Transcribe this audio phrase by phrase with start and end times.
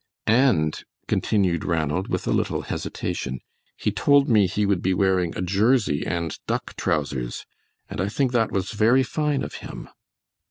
[0.25, 3.39] "And," continued Ranald, with a little hesitation,
[3.77, 7.45] "he told me he would be wearing a jersey and duck trousers,
[7.87, 9.89] and I think that was very fine of him."